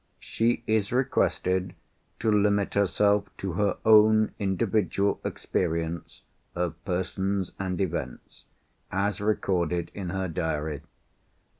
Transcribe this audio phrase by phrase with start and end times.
[0.19, 1.75] She is requested
[2.21, 6.23] to limit herself to her own individual experience
[6.55, 8.45] of persons and events,
[8.91, 10.81] as recorded in her diary.